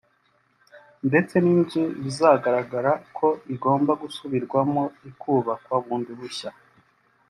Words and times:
ndetse 1.07 1.35
n’inzu 1.43 1.81
bizagaragara 2.03 2.91
ko 3.17 3.27
igomba 3.53 3.91
gusubirwamo 4.01 4.83
ikubakwa 5.09 5.75
bundi 5.85 6.11
bushya 6.19 6.49